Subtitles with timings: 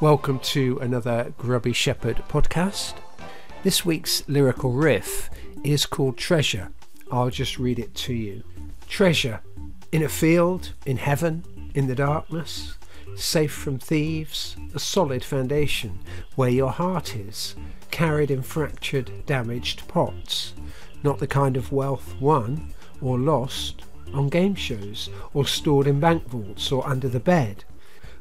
[0.00, 2.94] Welcome to another Grubby Shepherd podcast.
[3.64, 5.28] This week's lyrical riff
[5.64, 6.70] is called Treasure.
[7.10, 8.44] I'll just read it to you.
[8.88, 9.40] Treasure
[9.90, 11.42] in a field, in heaven,
[11.74, 12.76] in the darkness,
[13.16, 15.98] safe from thieves, a solid foundation
[16.36, 17.56] where your heart is,
[17.90, 20.54] carried in fractured, damaged pots.
[21.02, 22.72] Not the kind of wealth won
[23.02, 23.82] or lost
[24.14, 27.64] on game shows or stored in bank vaults or under the bed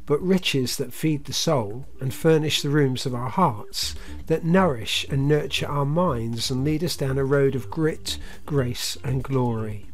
[0.07, 3.93] but riches that feed the soul and furnish the rooms of our hearts,
[4.27, 8.97] that nourish and nurture our minds and lead us down a road of grit, grace,
[9.03, 9.85] and glory.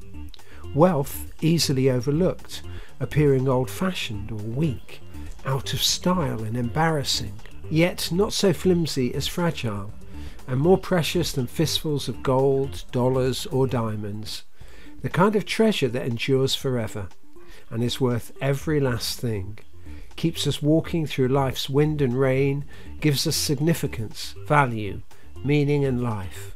[0.76, 2.62] Wealth easily overlooked,
[3.00, 5.02] appearing old fashioned or weak,
[5.46, 7.34] out of style and embarrassing,
[7.70, 9.92] yet not so flimsy as fragile,
[10.48, 14.44] and more precious than fistfuls of gold, dollars, or diamonds.
[15.02, 17.08] The kind of treasure that endures forever
[17.72, 19.58] and is worth every last thing
[20.16, 22.66] keeps us walking through life's wind and rain,
[23.00, 25.02] gives us significance, value,
[25.44, 26.56] meaning, and life,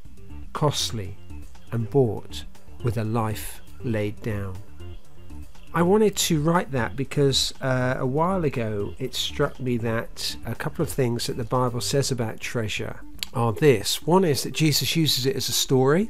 [0.53, 1.17] costly
[1.72, 2.45] and bought
[2.83, 4.55] with a life laid down.
[5.73, 10.55] I wanted to write that because uh, a while ago it struck me that a
[10.55, 13.02] couple of things that the Bible says about treasure
[13.33, 14.02] are this.
[14.02, 16.09] One is that Jesus uses it as a story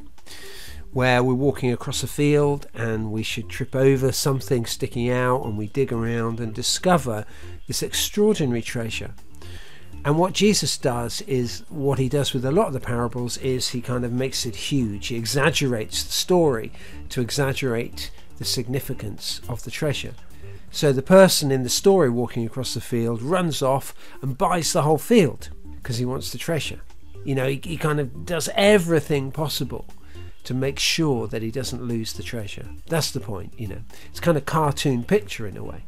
[0.92, 5.58] where we're walking across a field and we should trip over something sticking out and
[5.58, 7.24] we dig around and discover
[7.66, 9.14] this extraordinary treasure.
[10.04, 13.68] And what Jesus does is what he does with a lot of the parables is
[13.68, 15.08] he kind of makes it huge.
[15.08, 16.72] He exaggerates the story
[17.10, 20.14] to exaggerate the significance of the treasure.
[20.70, 24.82] So the person in the story walking across the field runs off and buys the
[24.82, 26.80] whole field because he wants the treasure.
[27.24, 29.86] You know, he, he kind of does everything possible
[30.48, 32.66] to make sure that he doesn't lose the treasure.
[32.86, 33.82] That's the point, you know.
[34.08, 35.84] It's kind of cartoon picture in a way.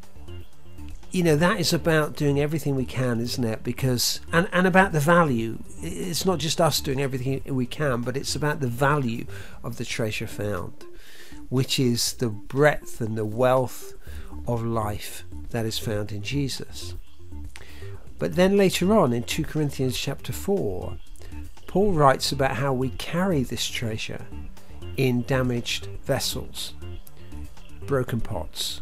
[1.09, 3.63] You know, that is about doing everything we can, isn't it?
[3.63, 5.63] Because and, and about the value.
[5.81, 9.25] It's not just us doing everything we can, but it's about the value
[9.63, 10.85] of the treasure found,
[11.49, 13.95] which is the breadth and the wealth
[14.45, 16.93] of life that is found in Jesus.
[18.19, 20.99] But then later on in 2 Corinthians chapter 4,
[21.65, 24.27] Paul writes about how we carry this treasure
[24.97, 26.73] in damaged vessels,
[27.85, 28.81] broken pots,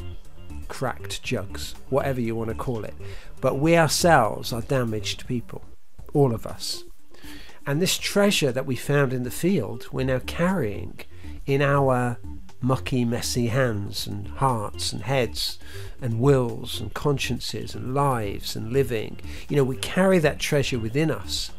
[0.67, 2.93] cracked jugs, whatever you want to call it.
[3.41, 5.63] But we ourselves are damaged people,
[6.13, 6.83] all of us.
[7.65, 10.99] And this treasure that we found in the field, we're now carrying
[11.45, 12.17] in our
[12.61, 15.59] mucky, messy hands and hearts and heads
[16.01, 19.17] and wills and consciences and lives and living.
[19.47, 21.51] You know, we carry that treasure within us.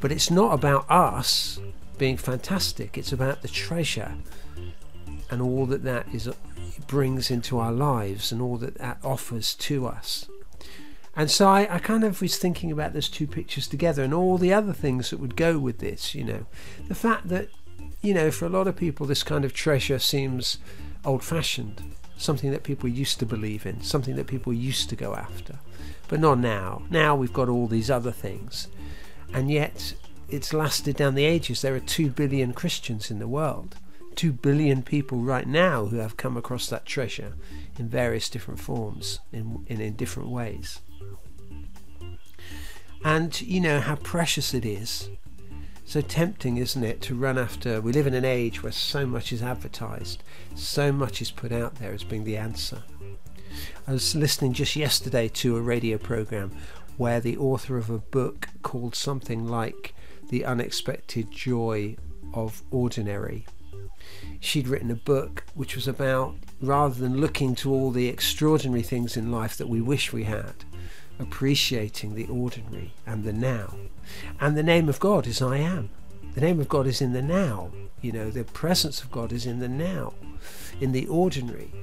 [0.00, 1.60] But it's not about us
[2.02, 2.98] being fantastic.
[2.98, 4.12] It's about the treasure
[5.30, 6.28] and all that that is
[6.88, 10.26] brings into our lives and all that that offers to us.
[11.14, 14.36] And so I, I, kind of was thinking about those two pictures together and all
[14.36, 16.46] the other things that would go with this, you know.
[16.88, 17.50] The fact that,
[18.00, 20.58] you know, for a lot of people, this kind of treasure seems
[21.04, 21.84] old fashioned,
[22.16, 25.60] something that people used to believe in, something that people used to go after.
[26.08, 26.82] But not now.
[26.90, 28.66] Now we've got all these other things.
[29.32, 29.94] And yet
[30.32, 31.60] it's lasted down the ages.
[31.60, 33.76] There are 2 billion Christians in the world.
[34.16, 37.34] 2 billion people right now who have come across that treasure
[37.78, 40.80] in various different forms, in, in, in different ways.
[43.04, 45.10] And you know how precious it is.
[45.84, 47.80] So tempting, isn't it, to run after?
[47.80, 50.22] We live in an age where so much is advertised,
[50.54, 52.82] so much is put out there as being the answer.
[53.86, 56.52] I was listening just yesterday to a radio program
[56.96, 59.94] where the author of a book called something like
[60.32, 61.94] the unexpected joy
[62.32, 63.44] of ordinary.
[64.40, 69.14] She'd written a book which was about, rather than looking to all the extraordinary things
[69.14, 70.64] in life that we wish we had,
[71.18, 73.74] appreciating the ordinary and the now.
[74.40, 75.90] And the name of God is I am.
[76.34, 77.70] The name of God is in the now.
[78.00, 80.14] You know, the presence of God is in the now,
[80.80, 81.74] in the ordinary.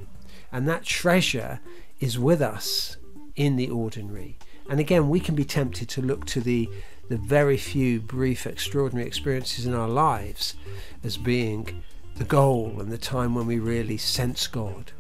[0.52, 1.60] And that treasure
[2.00, 2.98] is with us
[3.36, 4.40] in the ordinary.
[4.68, 6.68] And again, we can be tempted to look to the
[7.10, 10.56] the very few brief, extraordinary experiences in our lives
[11.04, 11.84] as being
[12.16, 14.92] the goal and the time when we really sense God.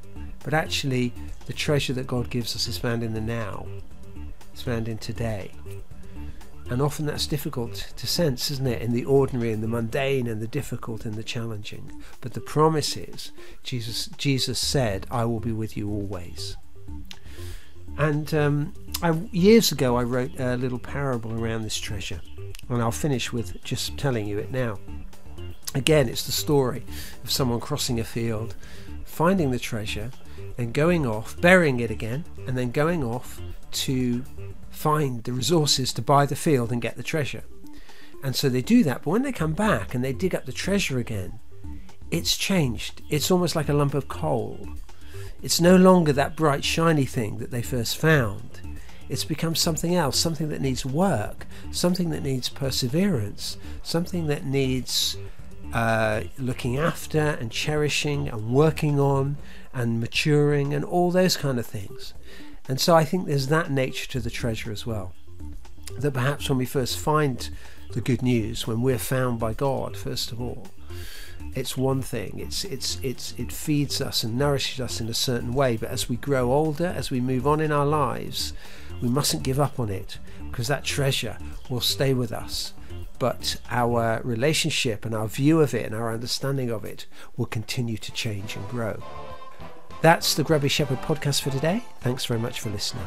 [0.44, 1.14] But actually,
[1.46, 3.68] the treasure that God gives us is found in the now,
[4.52, 5.52] it's found in today.
[6.70, 8.82] And often that's difficult to sense, isn't it?
[8.82, 12.04] In the ordinary and the mundane and the difficult and the challenging.
[12.22, 13.32] But the promise is
[13.64, 16.58] Jesus, Jesus said, I will be with you always.
[17.98, 22.20] And um, I, years ago, I wrote a little parable around this treasure,
[22.68, 24.78] and I'll finish with just telling you it now.
[25.74, 26.84] Again, it's the story
[27.24, 28.56] of someone crossing a field,
[29.06, 30.12] finding the treasure,
[30.58, 33.40] and going off, burying it again, and then going off
[33.72, 34.24] to
[34.70, 37.44] find the resources to buy the field and get the treasure.
[38.22, 40.52] And so they do that, but when they come back and they dig up the
[40.52, 41.40] treasure again,
[42.12, 43.02] it's changed.
[43.10, 44.68] It's almost like a lump of coal.
[45.42, 48.60] It's no longer that bright, shiny thing that they first found.
[49.10, 55.18] It's become something else, something that needs work, something that needs perseverance, something that needs
[55.74, 59.38] uh, looking after and cherishing and working on
[59.74, 62.14] and maturing and all those kind of things.
[62.68, 65.14] And so I think there's that nature to the treasure as well.
[65.98, 67.50] That perhaps when we first find
[67.94, 70.68] the good news, when we're found by God, first of all,
[71.56, 72.40] it's one thing.
[72.40, 76.10] It's it's it's it feeds us and nourishes us in a certain way but as
[76.10, 78.54] we grow older as we move on in our lives
[79.02, 80.20] we mustn't give up on it
[80.50, 81.38] because that treasure
[81.70, 82.74] will stay with us.
[83.18, 87.06] But our relationship and our view of it and our understanding of it
[87.36, 89.04] will continue to change and grow.
[90.02, 91.84] That's the grubby shepherd podcast for today.
[92.00, 93.06] Thanks very much for listening